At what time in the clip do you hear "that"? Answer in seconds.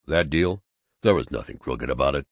0.07-0.31